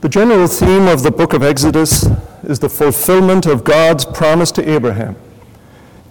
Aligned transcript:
The 0.00 0.08
general 0.08 0.46
theme 0.46 0.86
of 0.86 1.02
the 1.02 1.10
book 1.10 1.32
of 1.32 1.42
Exodus 1.42 2.06
is 2.44 2.60
the 2.60 2.68
fulfillment 2.68 3.46
of 3.46 3.64
God's 3.64 4.04
promise 4.04 4.52
to 4.52 4.70
Abraham 4.70 5.16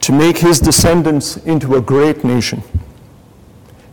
to 0.01 0.11
make 0.11 0.39
his 0.39 0.59
descendants 0.59 1.37
into 1.37 1.75
a 1.75 1.81
great 1.81 2.25
nation. 2.25 2.61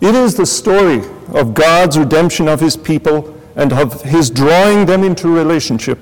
It 0.01 0.17
is 0.17 0.35
the 0.35 0.47
story 0.47 1.03
of 1.29 1.55
God's 1.55 1.97
redemption 1.97 2.49
of 2.49 2.59
his 2.59 2.77
people 2.77 3.41
and 3.55 3.73
of 3.73 4.03
his 4.03 4.31
drawing 4.31 4.85
them 4.85 5.05
into 5.05 5.29
relationship. 5.29 6.01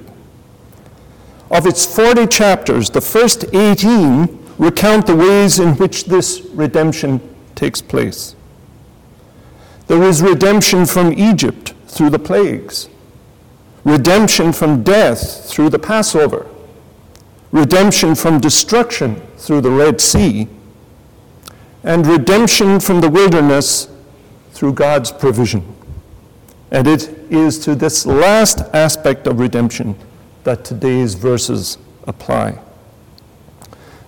Of 1.50 1.66
its 1.66 1.84
40 1.84 2.29
chapters, 2.29 2.88
the 2.88 3.02
first 3.02 3.45
18 3.54 4.54
recount 4.56 5.06
the 5.06 5.16
ways 5.16 5.59
in 5.59 5.77
which 5.77 6.06
this 6.06 6.40
redemption 6.54 7.20
takes 7.54 7.82
place. 7.82 8.36
There 9.86 10.02
is 10.02 10.22
redemption 10.22 10.86
from 10.86 11.12
Egypt 11.12 11.74
through 11.88 12.09
the 12.09 12.18
plagues, 12.18 12.88
redemption 13.84 14.52
from 14.52 14.82
death 14.82 15.48
through 15.48 15.70
the 15.70 15.78
Passover, 15.78 16.46
redemption 17.50 18.14
from 18.14 18.40
destruction 18.40 19.16
through 19.36 19.60
the 19.60 19.70
Red 19.70 20.00
Sea, 20.00 20.48
and 21.84 22.06
redemption 22.06 22.78
from 22.78 23.00
the 23.00 23.09
wilderness 23.09 23.88
through 24.52 24.73
God's 24.73 25.10
provision. 25.10 25.74
And 26.70 26.87
it 26.87 27.09
is 27.30 27.59
to 27.60 27.74
this 27.74 28.06
last 28.06 28.60
aspect 28.73 29.26
of 29.26 29.40
redemption 29.40 29.96
that 30.45 30.64
today's 30.64 31.14
verses 31.14 31.78
apply. 32.06 32.59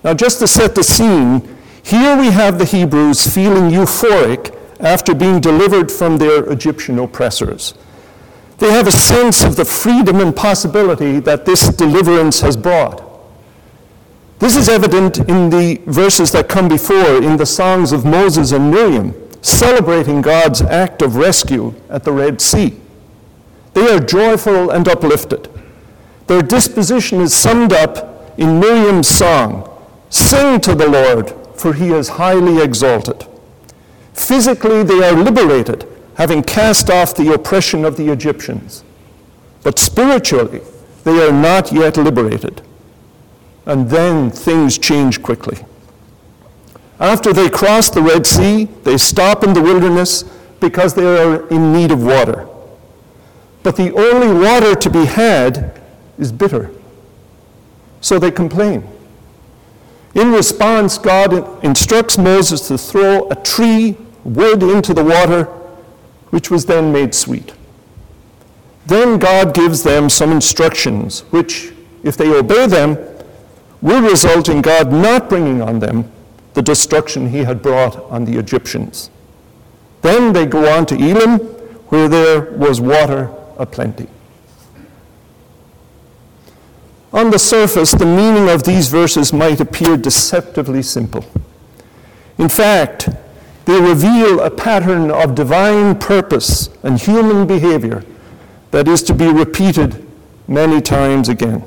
Now, 0.03 0.15
just 0.15 0.39
to 0.41 0.47
set 0.47 0.75
the 0.75 0.85
scene, 0.85 1.57
here 1.83 2.17
we 2.17 2.27
have 2.27 2.59
the 2.59 2.65
Hebrews 2.65 3.27
feeling 3.33 3.71
euphoric 3.71 4.57
after 4.81 5.15
being 5.15 5.41
delivered 5.41 5.91
from 5.91 6.19
their 6.19 6.51
Egyptian 6.51 6.99
oppressors. 6.99 7.75
They 8.59 8.71
have 8.73 8.87
a 8.87 8.93
sense 8.93 9.43
of 9.43 9.57
the 9.57 9.65
freedom 9.65 10.21
and 10.21 10.35
possibility 10.35 11.21
that 11.21 11.45
this 11.45 11.69
deliverance 11.69 12.41
has 12.41 12.57
brought. 12.57 13.03
This 14.39 14.57
is 14.57 14.69
evident 14.69 15.19
in 15.19 15.51
the 15.51 15.81
verses 15.87 16.33
that 16.33 16.49
come 16.49 16.69
before 16.69 17.23
in 17.23 17.37
the 17.37 17.47
songs 17.47 17.93
of 17.93 18.05
Moses 18.05 18.53
and 18.53 18.71
Miriam, 18.71 19.15
celebrating 19.43 20.23
God's 20.23 20.63
act 20.63 21.03
of 21.03 21.17
rescue 21.17 21.75
at 21.89 22.05
the 22.05 22.13
Red 22.13 22.41
Sea. 22.41 22.79
They 23.75 23.93
are 23.93 24.01
joyful 24.01 24.71
and 24.71 24.87
uplifted. 24.89 25.49
Their 26.27 26.43
disposition 26.43 27.21
is 27.21 27.35
summed 27.35 27.73
up 27.73 28.39
in 28.39 28.61
Miriam's 28.61 29.09
song 29.09 29.71
Sing 30.15 30.61
to 30.61 30.77
the 30.77 30.89
Lord, 30.89 31.35
for 31.57 31.73
he 31.73 31.89
is 31.89 32.09
highly 32.09 32.63
exalted. 32.63 33.27
Physically, 34.13 34.85
they 34.85 35.03
are 35.03 35.13
liberated, 35.13 35.89
having 36.17 36.43
cast 36.43 36.91
off 36.91 37.15
the 37.15 37.33
oppression 37.33 37.85
of 37.85 37.97
the 37.97 38.11
Egyptians. 38.11 38.85
But 39.63 39.79
spiritually, 39.79 40.61
they 41.05 41.27
are 41.27 41.33
not 41.33 41.73
yet 41.73 41.97
liberated. 41.97 42.63
And 43.67 43.89
then 43.89 44.31
things 44.31 44.79
change 44.79 45.23
quickly. 45.23 45.59
After 47.01 47.33
they 47.33 47.49
cross 47.49 47.91
the 47.91 48.03
Red 48.03 48.27
Sea, 48.27 48.67
they 48.85 48.99
stop 48.99 49.43
in 49.43 49.53
the 49.53 49.63
wilderness 49.63 50.23
because 50.61 50.95
they 50.95 51.05
are 51.05 51.49
in 51.49 51.73
need 51.73 51.91
of 51.91 52.03
water. 52.03 52.49
But 53.63 53.77
the 53.77 53.93
only 53.95 54.33
water 54.41 54.75
to 54.75 54.91
be 54.91 55.05
had 55.07 55.81
is 56.19 56.31
bitter. 56.31 56.71
So 58.01 58.19
they 58.19 58.31
complain. 58.31 58.87
In 60.15 60.31
response, 60.31 60.99
God 60.99 61.65
instructs 61.65 62.17
Moses 62.17 62.69
to 62.69 62.79
throw 62.79 63.29
a 63.31 63.35
tree 63.35 63.97
wood 64.23 64.63
into 64.63 64.95
the 64.95 65.03
water, 65.03 65.49
which 66.35 66.51
was 66.51 66.67
then 66.67 66.93
made 66.93 67.15
sweet. 67.15 67.55
Then 68.87 69.19
God 69.19 69.55
gives 69.55 69.85
them 69.85 70.11
some 70.11 70.33
instructions, 70.33 71.21
which, 71.31 71.73
if 72.03 72.17
they 72.17 72.29
obey 72.29 72.67
them, 72.67 72.99
will 73.81 74.03
result 74.03 74.49
in 74.49 74.61
God 74.61 74.91
not 74.91 75.29
bringing 75.29 75.63
on 75.63 75.79
them 75.79 76.11
the 76.55 76.61
destruction 76.61 77.29
he 77.29 77.45
had 77.45 77.63
brought 77.63 77.95
on 78.11 78.25
the 78.25 78.37
Egyptians. 78.37 79.11
Then 80.03 80.33
they 80.33 80.45
go 80.45 80.77
on 80.77 80.87
to 80.87 80.97
Elim, 80.97 81.39
where 81.91 82.09
there 82.09 82.51
was 82.51 82.81
water 82.81 83.31
aplenty. 83.57 84.09
On 87.13 87.31
the 87.31 87.39
surface, 87.39 87.93
the 87.93 88.07
meaning 88.07 88.49
of 88.49 88.65
these 88.65 88.89
verses 88.89 89.33
might 89.33 89.61
appear 89.61 89.97
deceptively 89.97 90.83
simple. 90.83 91.25
In 92.39 92.49
fact, 92.49 93.09
they 93.67 93.81
reveal 93.81 94.41
a 94.41 94.51
pattern 94.51 95.11
of 95.11 95.35
divine 95.35 95.99
purpose 95.99 96.69
and 96.83 97.01
human 97.01 97.47
behavior 97.47 98.05
that 98.71 98.89
is 98.89 99.03
to 99.05 99.15
be 99.15 99.27
repeated 99.27 100.07
many 100.47 100.81
times 100.81 101.29
again. 101.29 101.65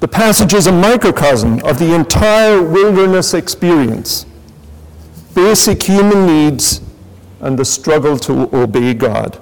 The 0.00 0.08
passage 0.08 0.54
is 0.54 0.66
a 0.66 0.72
microcosm 0.72 1.60
of 1.64 1.78
the 1.78 1.94
entire 1.94 2.62
wilderness 2.62 3.34
experience 3.34 4.26
basic 5.34 5.82
human 5.82 6.26
needs 6.26 6.80
and 7.40 7.58
the 7.58 7.64
struggle 7.64 8.18
to 8.18 8.54
obey 8.54 8.94
God. 8.94 9.40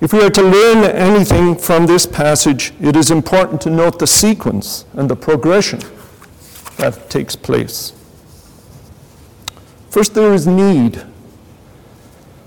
If 0.00 0.12
we 0.12 0.22
are 0.22 0.30
to 0.30 0.42
learn 0.42 0.84
anything 0.84 1.56
from 1.56 1.86
this 1.86 2.06
passage, 2.06 2.72
it 2.80 2.96
is 2.96 3.10
important 3.10 3.60
to 3.62 3.70
note 3.70 3.98
the 3.98 4.06
sequence 4.06 4.84
and 4.92 5.08
the 5.08 5.16
progression 5.16 5.80
that 6.76 7.08
takes 7.08 7.34
place. 7.34 7.92
First, 9.96 10.12
there 10.12 10.34
is 10.34 10.46
need. 10.46 11.02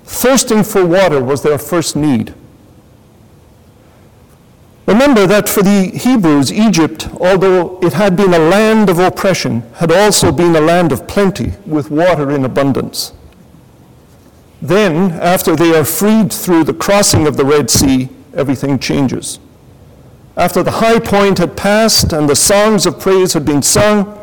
Thirsting 0.03 0.63
for 0.63 0.85
water 0.85 1.19
was 1.19 1.41
their 1.41 1.57
first 1.57 1.95
need. 1.95 2.35
Remember 4.85 5.25
that 5.25 5.49
for 5.49 5.63
the 5.63 5.89
Hebrews, 5.95 6.53
Egypt, 6.53 7.09
although 7.19 7.79
it 7.79 7.93
had 7.93 8.15
been 8.15 8.35
a 8.35 8.37
land 8.37 8.87
of 8.87 8.99
oppression, 8.99 9.61
had 9.77 9.91
also 9.91 10.31
been 10.31 10.55
a 10.55 10.61
land 10.61 10.91
of 10.91 11.07
plenty 11.07 11.53
with 11.65 11.89
water 11.89 12.29
in 12.29 12.45
abundance. 12.45 13.13
Then, 14.61 15.13
after 15.13 15.55
they 15.55 15.75
are 15.75 15.85
freed 15.85 16.31
through 16.31 16.65
the 16.65 16.75
crossing 16.75 17.25
of 17.25 17.35
the 17.35 17.45
Red 17.45 17.71
Sea, 17.71 18.09
everything 18.35 18.77
changes. 18.77 19.39
After 20.37 20.61
the 20.61 20.77
high 20.85 20.99
point 20.99 21.39
had 21.39 21.57
passed 21.57 22.13
and 22.13 22.29
the 22.29 22.35
songs 22.35 22.85
of 22.85 22.99
praise 22.99 23.33
had 23.33 23.43
been 23.43 23.63
sung, 23.63 24.18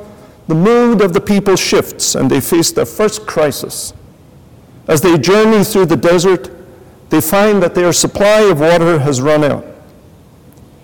the 0.49 0.55
mood 0.55 1.01
of 1.01 1.12
the 1.12 1.21
people 1.21 1.57
shifts 1.57 2.15
and 2.15 2.31
they 2.31 2.41
face 2.41 2.71
their 2.71 2.87
first 2.87 3.27
crisis. 3.27 3.93
As 4.87 5.01
they 5.01 5.19
journey 5.19 5.65
through 5.65 5.87
the 5.87 5.97
desert, 5.97 6.51
they 7.11 7.21
find 7.21 7.62
that 7.62 7.75
their 7.75 7.93
supply 7.93 8.41
of 8.43 8.61
water 8.61 8.99
has 9.01 9.21
run 9.21 9.43
out. 9.43 9.65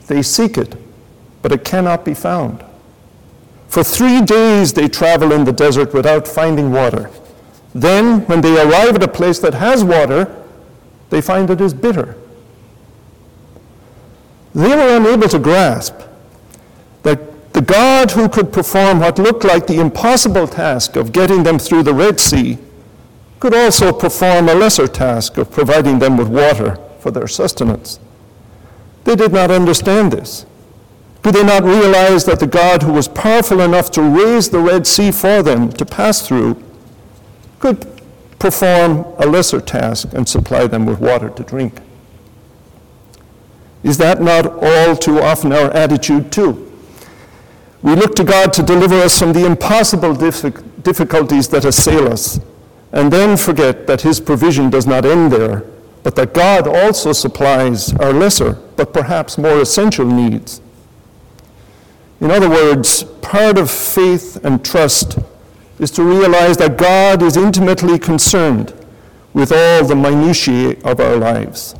They 0.08 0.22
seek 0.22 0.58
it, 0.58 0.74
but 1.42 1.52
it 1.52 1.64
cannot 1.64 2.04
be 2.04 2.14
found. 2.14 2.64
For 3.68 3.84
three 3.84 4.20
days 4.20 4.72
they 4.72 4.88
travel 4.88 5.32
in 5.32 5.44
the 5.44 5.52
desert 5.52 5.94
without 5.94 6.26
finding 6.26 6.72
water. 6.72 7.10
Then, 7.74 8.26
when 8.26 8.42
they 8.42 8.60
arrive 8.60 8.96
at 8.96 9.02
a 9.02 9.08
place 9.08 9.38
that 9.38 9.54
has 9.54 9.82
water, 9.82 10.44
they 11.08 11.22
find 11.22 11.48
it 11.48 11.60
is 11.60 11.72
bitter. 11.72 12.16
They 14.54 14.68
were 14.76 14.96
unable 14.96 15.28
to 15.28 15.38
grasp 15.38 16.01
the 17.52 17.60
God 17.60 18.12
who 18.12 18.28
could 18.28 18.52
perform 18.52 19.00
what 19.00 19.18
looked 19.18 19.44
like 19.44 19.66
the 19.66 19.80
impossible 19.80 20.46
task 20.46 20.96
of 20.96 21.12
getting 21.12 21.42
them 21.42 21.58
through 21.58 21.82
the 21.82 21.94
Red 21.94 22.18
Sea 22.18 22.58
could 23.40 23.54
also 23.54 23.92
perform 23.92 24.48
a 24.48 24.54
lesser 24.54 24.86
task 24.86 25.36
of 25.36 25.50
providing 25.50 25.98
them 25.98 26.16
with 26.16 26.28
water 26.28 26.78
for 27.00 27.10
their 27.10 27.28
sustenance. 27.28 28.00
They 29.04 29.16
did 29.16 29.32
not 29.32 29.50
understand 29.50 30.12
this. 30.12 30.46
Did 31.22 31.34
they 31.34 31.44
not 31.44 31.62
realize 31.62 32.24
that 32.24 32.40
the 32.40 32.46
God 32.46 32.82
who 32.82 32.92
was 32.92 33.06
powerful 33.06 33.60
enough 33.60 33.90
to 33.92 34.02
raise 34.02 34.48
the 34.48 34.58
Red 34.58 34.86
Sea 34.86 35.10
for 35.10 35.42
them 35.42 35.70
to 35.72 35.84
pass 35.84 36.26
through 36.26 36.62
could 37.58 37.86
perform 38.38 39.04
a 39.18 39.26
lesser 39.26 39.60
task 39.60 40.12
and 40.14 40.28
supply 40.28 40.66
them 40.66 40.86
with 40.86 41.00
water 41.00 41.28
to 41.30 41.42
drink? 41.42 41.80
Is 43.82 43.98
that 43.98 44.20
not 44.22 44.46
all 44.46 44.96
too 44.96 45.20
often 45.20 45.52
our 45.52 45.70
attitude, 45.72 46.32
too? 46.32 46.71
We 47.82 47.96
look 47.96 48.14
to 48.14 48.24
God 48.24 48.52
to 48.54 48.62
deliver 48.62 48.94
us 48.94 49.18
from 49.18 49.32
the 49.32 49.44
impossible 49.44 50.14
difficulties 50.14 51.48
that 51.48 51.64
assail 51.64 52.12
us, 52.12 52.38
and 52.92 53.12
then 53.12 53.36
forget 53.36 53.86
that 53.88 54.02
His 54.02 54.20
provision 54.20 54.70
does 54.70 54.86
not 54.86 55.04
end 55.04 55.32
there, 55.32 55.64
but 56.02 56.14
that 56.16 56.32
God 56.32 56.68
also 56.68 57.12
supplies 57.12 57.92
our 57.94 58.12
lesser, 58.12 58.54
but 58.76 58.92
perhaps 58.92 59.36
more 59.38 59.60
essential 59.60 60.06
needs. 60.06 60.60
In 62.20 62.30
other 62.30 62.48
words, 62.48 63.02
part 63.20 63.58
of 63.58 63.70
faith 63.70 64.44
and 64.44 64.64
trust 64.64 65.18
is 65.80 65.90
to 65.92 66.04
realize 66.04 66.56
that 66.58 66.76
God 66.78 67.20
is 67.20 67.36
intimately 67.36 67.98
concerned 67.98 68.72
with 69.32 69.50
all 69.50 69.84
the 69.84 69.96
minutiae 69.96 70.76
of 70.84 71.00
our 71.00 71.16
lives. 71.16 71.74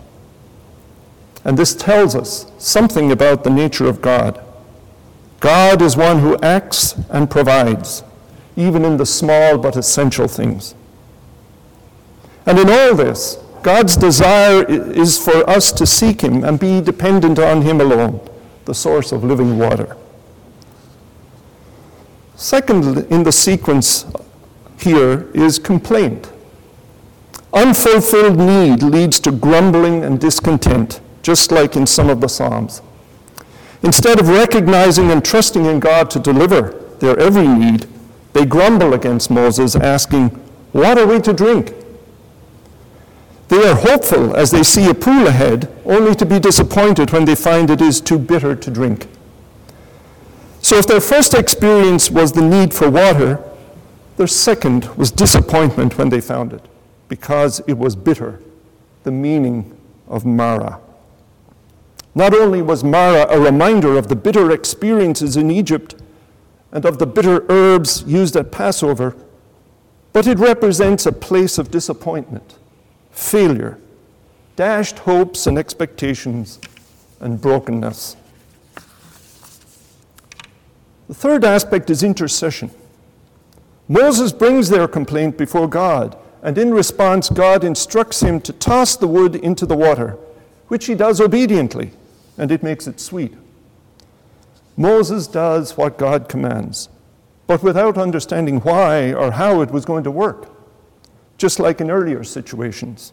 And 1.45 1.57
this 1.57 1.75
tells 1.75 2.17
us 2.17 2.51
something 2.59 3.13
about 3.13 3.45
the 3.45 3.51
nature 3.51 3.87
of 3.87 4.03
God. 4.03 4.43
God 5.43 5.83
is 5.83 5.97
one 5.97 6.21
who 6.21 6.39
acts 6.41 6.95
and 7.11 7.29
provides, 7.29 8.05
even 8.55 8.85
in 8.85 8.97
the 8.97 9.05
small 9.05 9.59
but 9.59 9.77
essential 9.77 10.29
things. 10.29 10.77
And 12.47 12.61
in 12.61 12.71
all 12.71 12.95
this, 12.95 13.39
God's 13.65 13.97
desire 13.97 14.65
is 14.65 15.19
for 15.19 15.49
us 15.51 15.73
to 15.73 15.85
seek 15.85 16.21
Him 16.21 16.45
and 16.45 16.61
be 16.61 16.81
dependent 16.81 17.41
on 17.41 17.63
Him 17.63 17.81
alone, 17.81 18.21
the 18.67 18.73
source 18.73 19.11
of 19.11 19.25
living 19.25 19.59
water. 19.59 19.97
Second 22.37 22.99
in 23.11 23.25
the 23.25 23.33
sequence 23.33 24.07
here 24.79 25.29
is 25.35 25.59
complaint. 25.59 26.31
Unfulfilled 27.53 28.39
need 28.39 28.85
leads 28.85 29.19
to 29.19 29.33
grumbling 29.33 30.05
and 30.05 30.21
discontent, 30.21 31.01
just 31.21 31.51
like 31.51 31.75
in 31.75 31.85
some 31.85 32.09
of 32.09 32.21
the 32.21 32.29
Psalms. 32.29 32.81
Instead 33.83 34.21
of 34.21 34.29
recognizing 34.29 35.11
and 35.11 35.25
trusting 35.25 35.65
in 35.65 35.81
God 35.81 36.11
to 36.11 36.21
deliver 36.21 36.71
their 37.01 37.19
every 37.19 37.49
need, 37.49 37.87
they 38.33 38.47
grumble 38.47 38.95
against 38.95 39.31
Moses, 39.31 39.75
asking, 39.75 40.29
What 40.73 40.99
are 40.99 41.07
we 41.07 41.21
to 41.21 41.33
drink? 41.33 41.75
They 43.49 43.69
are 43.69 43.75
hopeful 43.75 44.35
as 44.35 44.51
they 44.51 44.63
see 44.63 44.89
a 44.89 44.95
pool 44.95 45.27
ahead, 45.27 45.71
only 45.85 46.15
to 46.15 46.25
be 46.25 46.39
disappointed 46.39 47.11
when 47.11 47.25
they 47.25 47.35
find 47.35 47.69
it 47.69 47.83
is 47.83 48.01
too 48.01 48.19
bitter 48.19 48.57
to 48.57 48.71
drink. 48.71 49.07
So, 50.63 50.77
if 50.79 50.87
their 50.87 51.01
first 51.01 51.35
experience 51.35 52.11
was 52.11 52.33
the 52.33 52.41
need 52.41 52.73
for 52.73 52.89
water, 52.89 53.43
their 54.17 54.29
second 54.29 54.85
was 54.97 55.11
disappointment 55.11 55.99
when 55.99 56.09
they 56.09 56.21
found 56.21 56.53
it, 56.53 56.65
because 57.09 57.61
it 57.67 57.77
was 57.77 57.97
bitter, 57.97 58.41
the 59.03 59.11
meaning 59.11 59.77
of 60.07 60.25
Marah. 60.25 60.79
Not 62.15 62.35
only 62.35 62.61
was 62.61 62.85
Marah 62.85 63.27
a 63.31 63.41
reminder 63.41 63.97
of 63.97 64.09
the 64.09 64.17
bitter 64.17 64.51
experiences 64.51 65.37
in 65.37 65.51
Egypt 65.51 65.95
and 66.71 66.85
of 66.85 66.99
the 66.99 67.07
bitter 67.07 67.47
herbs 67.49 68.05
used 68.07 68.37
at 68.37 68.53
Passover, 68.53 69.17
but 70.13 70.27
it 70.27 70.39
represents 70.39 71.07
a 71.07 71.13
place 71.13 71.57
of 71.57 71.71
disappointment, 71.71 72.59
failure, 73.11 73.79
dashed 74.57 75.01
hopes 75.01 75.47
and 75.47 75.57
expectations, 75.59 76.59
and 77.21 77.41
brokenness. 77.41 78.17
The 81.09 81.15
third 81.15 81.45
aspect 81.45 81.89
is 81.89 82.03
intercession. 82.03 82.71
Moses 83.89 84.33
brings 84.33 84.69
their 84.69 84.89
complaint 84.89 85.39
before 85.39 85.69
God, 85.69 86.17
and 86.43 86.59
in 86.59 86.75
response, 86.75 87.31
God 87.31 87.65
instructs 87.65 88.21
him 88.21 88.41
to 88.43 88.53
toss 88.53 88.97
the 88.97 89.07
wood 89.07 89.37
into 89.37 89.65
the 89.65 89.77
water, 89.77 90.19
which 90.69 90.87
he 90.87 90.95
does 90.95 91.21
obediently 91.21 91.93
and 92.43 92.51
it 92.51 92.61
makes 92.61 92.89
it 92.89 92.99
sweet. 92.99 93.33
Moses 94.77 95.29
does 95.29 95.77
what 95.77 95.97
God 95.97 96.29
commands, 96.29 96.89
but 97.47 97.63
without 97.63 97.97
understanding 97.97 98.59
why 98.63 99.13
or 99.13 99.31
how 99.31 99.61
it 99.61 99.71
was 99.71 99.85
going 99.85 100.03
to 100.03 100.11
work, 100.11 100.51
just 101.39 101.61
like 101.61 101.81
in 101.81 101.89
earlier 101.89 102.25
situations. 102.25 103.13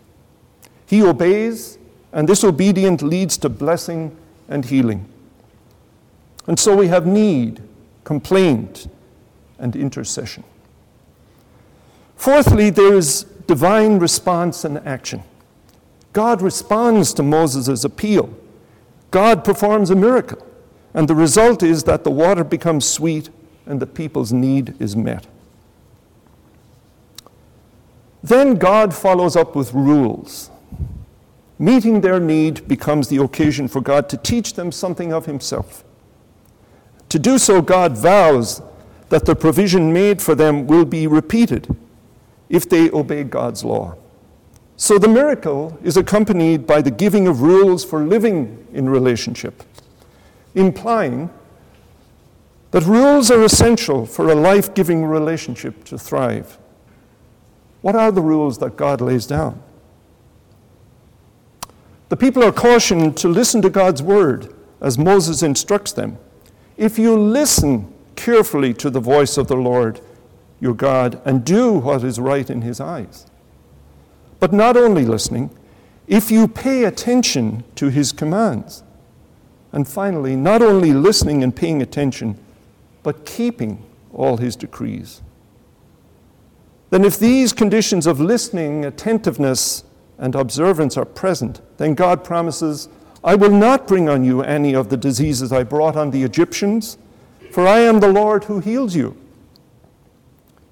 He 0.87 1.03
obeys, 1.03 1.77
and 2.11 2.27
this 2.27 2.43
obedience 2.43 3.03
leads 3.03 3.37
to 3.37 3.49
blessing 3.49 4.17
and 4.47 4.65
healing. 4.65 5.07
And 6.47 6.59
so 6.59 6.75
we 6.75 6.87
have 6.87 7.05
need, 7.05 7.61
complaint, 8.05 8.87
and 9.59 9.75
intercession. 9.75 10.43
Fourthly, 12.15 12.71
there 12.71 12.95
is 12.95 13.25
divine 13.45 13.99
response 13.99 14.65
and 14.65 14.79
action. 14.79 15.21
God 16.13 16.41
responds 16.41 17.13
to 17.13 17.21
Moses' 17.21 17.83
appeal 17.83 18.35
God 19.11 19.43
performs 19.43 19.89
a 19.89 19.95
miracle. 19.95 20.45
And 20.93 21.07
the 21.07 21.15
result 21.15 21.63
is 21.63 21.83
that 21.83 22.03
the 22.03 22.11
water 22.11 22.43
becomes 22.43 22.87
sweet 22.87 23.29
and 23.65 23.79
the 23.79 23.87
people's 23.87 24.33
need 24.33 24.75
is 24.81 24.95
met. 24.95 25.27
Then 28.23 28.55
God 28.55 28.93
follows 28.93 29.35
up 29.35 29.55
with 29.55 29.73
rules. 29.73 30.49
Meeting 31.57 32.01
their 32.01 32.19
need 32.19 32.67
becomes 32.67 33.09
the 33.09 33.21
occasion 33.21 33.67
for 33.67 33.81
God 33.81 34.09
to 34.09 34.17
teach 34.17 34.53
them 34.53 34.71
something 34.71 35.13
of 35.13 35.25
Himself. 35.25 35.83
To 37.09 37.19
do 37.19 37.37
so, 37.37 37.61
God 37.61 37.97
vows 37.97 38.61
that 39.09 39.25
the 39.25 39.35
provision 39.35 39.91
made 39.91 40.21
for 40.21 40.35
them 40.35 40.67
will 40.67 40.85
be 40.85 41.07
repeated 41.07 41.75
if 42.49 42.67
they 42.67 42.89
obey 42.91 43.23
God's 43.23 43.63
law. 43.63 43.95
So 44.81 44.97
the 44.97 45.09
miracle 45.09 45.77
is 45.83 45.97
accompanied 45.97 46.65
by 46.65 46.81
the 46.81 46.89
giving 46.89 47.27
of 47.27 47.41
rules 47.41 47.83
for 47.83 48.05
living 48.05 48.65
in 48.71 48.87
relationship, 48.87 49.61
implying 50.55 51.29
that 52.71 52.85
rules 52.85 53.29
are 53.29 53.43
essential 53.43 54.05
for 54.05 54.31
a 54.31 54.35
life 54.35 54.73
giving 54.73 55.03
relationship 55.03 55.83
to 55.83 55.97
thrive. 55.97 56.57
What 57.81 57.97
are 57.97 58.09
the 58.09 58.21
rules 58.21 58.59
that 58.59 58.77
God 58.77 59.01
lays 59.01 59.25
down? 59.25 59.61
The 62.07 62.15
people 62.15 62.41
are 62.41 62.53
cautioned 62.53 63.17
to 63.17 63.27
listen 63.27 63.61
to 63.63 63.69
God's 63.69 64.01
word 64.01 64.55
as 64.79 64.97
Moses 64.97 65.43
instructs 65.43 65.91
them. 65.91 66.17
If 66.77 66.97
you 66.97 67.19
listen 67.19 67.93
carefully 68.15 68.73
to 68.75 68.89
the 68.89 69.01
voice 69.01 69.37
of 69.37 69.49
the 69.49 69.57
Lord 69.57 69.99
your 70.61 70.73
God 70.73 71.21
and 71.25 71.43
do 71.43 71.73
what 71.73 72.01
is 72.05 72.17
right 72.17 72.49
in 72.49 72.61
his 72.61 72.79
eyes, 72.79 73.28
but 74.39 74.53
not 74.53 74.77
only 74.77 75.05
listening, 75.05 75.49
if 76.07 76.31
you 76.31 76.47
pay 76.47 76.85
attention 76.85 77.63
to 77.75 77.89
his 77.89 78.11
commands. 78.11 78.83
And 79.71 79.87
finally, 79.87 80.35
not 80.35 80.61
only 80.61 80.91
listening 80.91 81.43
and 81.43 81.55
paying 81.55 81.81
attention, 81.81 82.37
but 83.03 83.25
keeping 83.25 83.85
all 84.11 84.37
his 84.37 84.55
decrees. 84.55 85.21
Then, 86.89 87.05
if 87.05 87.19
these 87.19 87.53
conditions 87.53 88.07
of 88.07 88.19
listening, 88.19 88.83
attentiveness, 88.83 89.83
and 90.17 90.33
observance 90.33 90.97
are 90.97 91.05
present, 91.05 91.61
then 91.77 91.93
God 91.93 92.23
promises, 92.23 92.89
I 93.23 93.35
will 93.35 93.51
not 93.51 93.87
bring 93.87 94.09
on 94.09 94.23
you 94.23 94.41
any 94.41 94.73
of 94.73 94.89
the 94.89 94.97
diseases 94.97 95.51
I 95.51 95.63
brought 95.63 95.95
on 95.95 96.09
the 96.09 96.23
Egyptians, 96.23 96.97
for 97.51 97.67
I 97.67 97.79
am 97.79 97.99
the 97.99 98.11
Lord 98.11 98.45
who 98.45 98.59
heals 98.59 98.95
you. 98.95 99.15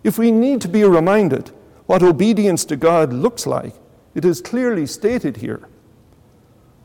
If 0.03 0.17
we 0.17 0.31
need 0.31 0.61
to 0.61 0.67
be 0.67 0.83
reminded 0.83 1.51
what 1.87 2.03
obedience 2.03 2.63
to 2.65 2.75
God 2.75 3.11
looks 3.11 3.47
like. 3.47 3.73
It 4.13 4.23
is 4.23 4.41
clearly 4.41 4.85
stated 4.85 5.37
here. 5.37 5.67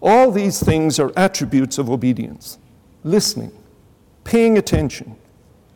All 0.00 0.30
these 0.32 0.62
things 0.62 0.98
are 0.98 1.12
attributes 1.16 1.78
of 1.78 1.90
obedience 1.90 2.58
listening, 3.04 3.52
paying 4.22 4.56
attention, 4.56 5.16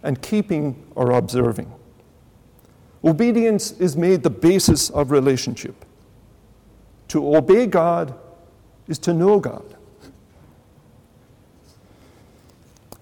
and 0.03 0.23
keeping 0.23 0.81
or 0.95 1.11
observing. 1.11 1.73
Obedience 3.05 3.73
is 3.73 3.97
made 3.97 4.23
the 4.23 4.31
basis 4.31 4.91
of 4.91 5.11
relationship. 5.11 5.85
To 7.09 7.37
obey 7.37 7.67
God 7.67 8.15
is 8.87 8.99
to 9.01 9.13
know 9.13 9.41
God. 9.41 9.77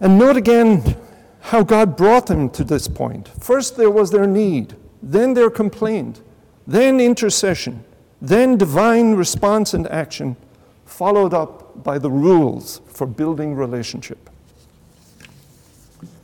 And 0.01 0.19
note 0.19 0.37
again 0.37 0.97
how 1.41 1.63
God 1.63 1.97
brought 1.97 2.27
them 2.27 2.49
to 2.51 2.65
this 2.65 2.89
point. 2.89 3.29
First, 3.43 3.77
there 3.77 3.91
was 3.91 4.11
their 4.11 4.27
need 4.27 4.75
then 5.05 5.35
their 5.35 5.51
complaint, 5.51 6.23
then 6.67 6.99
intercession, 6.99 7.85
then 8.23 8.57
divine 8.57 9.15
response 9.15 9.75
and 9.75 9.87
action, 9.89 10.37
followed 10.87 11.35
up 11.35 11.83
by 11.85 11.99
the 11.99 12.11
rules 12.11 12.81
for 12.87 13.07
building 13.07 13.55
relationship. 13.55 14.31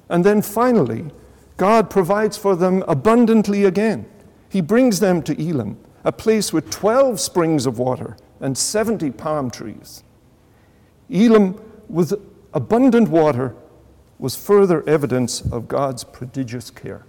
And 0.08 0.24
then 0.24 0.40
finally, 0.42 1.10
God 1.56 1.90
provides 1.90 2.38
for 2.38 2.56
them 2.56 2.82
abundantly 2.88 3.64
again. 3.64 4.06
He 4.48 4.62
brings 4.62 5.00
them 5.00 5.22
to 5.24 5.40
Elim, 5.40 5.78
a 6.04 6.10
place 6.10 6.52
with 6.52 6.70
12 6.70 7.20
springs 7.20 7.66
of 7.66 7.78
water 7.78 8.16
and 8.40 8.56
70 8.56 9.10
palm 9.10 9.50
trees. 9.50 10.02
Elim, 11.10 11.60
with 11.88 12.14
abundant 12.54 13.10
water, 13.10 13.54
was 14.18 14.36
further 14.36 14.86
evidence 14.88 15.42
of 15.42 15.68
God's 15.68 16.02
prodigious 16.02 16.70
care. 16.70 17.04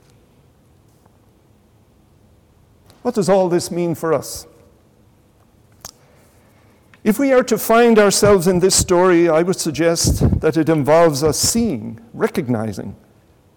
What 3.02 3.16
does 3.16 3.30
all 3.30 3.50
this 3.50 3.72
mean 3.72 3.96
for 3.96 4.14
us? 4.14 4.48
If 7.04 7.18
we 7.18 7.34
are 7.34 7.44
to 7.44 7.58
find 7.58 7.98
ourselves 7.98 8.46
in 8.46 8.60
this 8.60 8.76
story, 8.76 9.28
I 9.28 9.42
would 9.42 9.60
suggest 9.60 10.40
that 10.42 10.56
it 10.56 10.70
involves 10.70 11.24
us 11.24 11.40
seeing, 11.40 12.00
recognizing 12.14 12.96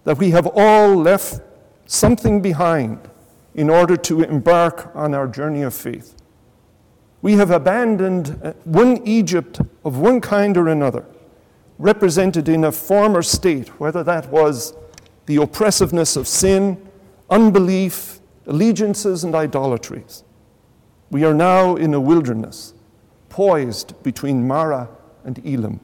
that 0.04 0.16
we 0.18 0.30
have 0.30 0.46
all 0.54 0.96
left 0.96 1.42
something 1.84 2.40
behind 2.40 2.98
in 3.54 3.68
order 3.68 3.96
to 3.96 4.22
embark 4.22 4.90
on 4.94 5.14
our 5.14 5.26
journey 5.26 5.62
of 5.62 5.74
faith. 5.74 6.16
We 7.20 7.34
have 7.34 7.50
abandoned 7.50 8.38
uh, 8.42 8.52
one 8.64 9.06
Egypt 9.06 9.60
of 9.84 9.98
one 9.98 10.20
kind 10.20 10.56
or 10.56 10.68
another, 10.68 11.04
represented 11.78 12.48
in 12.48 12.64
a 12.64 12.72
former 12.72 13.22
state, 13.22 13.68
whether 13.80 14.02
that 14.04 14.28
was 14.30 14.74
the 15.26 15.36
oppressiveness 15.36 16.16
of 16.16 16.26
sin, 16.26 16.86
unbelief, 17.30 18.20
allegiances 18.46 19.24
and 19.24 19.34
idolatries. 19.34 20.24
We 21.10 21.24
are 21.24 21.34
now 21.34 21.76
in 21.76 21.94
a 21.94 22.00
wilderness, 22.00 22.74
poised 23.28 24.02
between 24.02 24.46
Marah 24.46 24.88
and 25.24 25.44
Elim. 25.46 25.80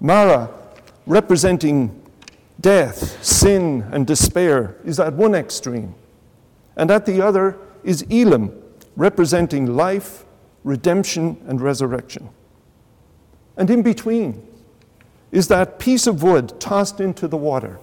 Marah, 0.00 0.50
representing 1.06 2.02
death, 2.60 3.22
sin, 3.24 3.86
and 3.92 4.06
despair, 4.06 4.76
is 4.84 4.98
at 5.00 5.12
one 5.14 5.34
extreme, 5.34 5.94
and 6.76 6.90
at 6.90 7.06
the 7.06 7.20
other 7.20 7.58
is 7.84 8.02
Elim, 8.10 8.52
representing 8.96 9.76
life, 9.76 10.24
redemption, 10.64 11.42
and 11.46 11.60
resurrection. 11.60 12.28
And 13.56 13.70
in 13.70 13.82
between 13.82 14.46
is 15.32 15.48
that 15.48 15.78
piece 15.78 16.06
of 16.06 16.22
wood 16.22 16.58
tossed 16.60 17.00
into 17.00 17.28
the 17.28 17.36
water, 17.36 17.78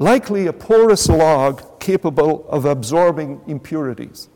likely 0.00 0.46
a 0.46 0.52
porous 0.52 1.08
log 1.10 1.78
capable 1.78 2.48
of 2.48 2.64
absorbing 2.64 3.38
impurities, 3.46 4.30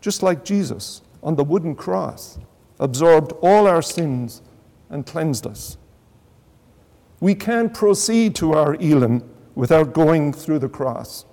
just 0.00 0.22
like 0.22 0.44
Jesus 0.44 1.02
on 1.24 1.34
the 1.34 1.44
wooden 1.44 1.74
cross 1.74 2.38
absorbed 2.78 3.32
all 3.42 3.66
our 3.66 3.82
sins 3.82 4.42
and 4.88 5.04
cleansed 5.04 5.44
us. 5.44 5.76
We 7.18 7.34
can't 7.34 7.74
proceed 7.74 8.36
to 8.36 8.52
our 8.52 8.76
Elim 8.76 9.28
without 9.56 9.92
going 9.92 10.32
through 10.32 10.60
the 10.60 10.68
cross. 10.68 11.26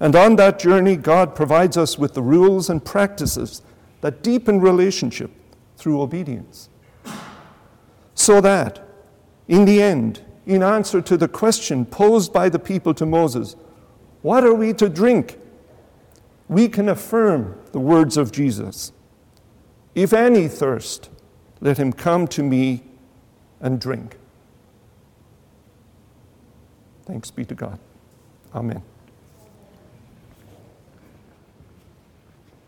And 0.00 0.16
on 0.16 0.34
that 0.36 0.58
journey, 0.58 0.96
God 0.96 1.36
provides 1.36 1.76
us 1.76 1.96
with 1.96 2.12
the 2.12 2.22
rules 2.22 2.68
and 2.68 2.84
practices 2.84 3.62
that 4.00 4.22
deepen 4.24 4.60
relationship 4.60 5.30
through 5.76 6.02
obedience. 6.02 6.68
So 8.14 8.40
that, 8.40 8.86
in 9.46 9.64
the 9.64 9.80
end, 9.80 10.22
in 10.46 10.62
answer 10.62 11.00
to 11.00 11.16
the 11.16 11.28
question 11.28 11.84
posed 11.86 12.32
by 12.32 12.48
the 12.48 12.58
people 12.58 12.94
to 12.94 13.06
Moses, 13.06 13.56
What 14.22 14.44
are 14.44 14.54
we 14.54 14.72
to 14.74 14.88
drink? 14.88 15.38
we 16.48 16.68
can 16.68 16.88
affirm 16.88 17.58
the 17.72 17.80
words 17.80 18.16
of 18.16 18.30
Jesus 18.30 18.92
If 19.94 20.12
any 20.12 20.48
thirst, 20.48 21.10
let 21.60 21.78
him 21.78 21.92
come 21.92 22.26
to 22.28 22.42
me 22.42 22.82
and 23.60 23.80
drink. 23.80 24.16
Thanks 27.04 27.30
be 27.30 27.44
to 27.44 27.54
God. 27.54 27.78
Amen. 28.54 28.82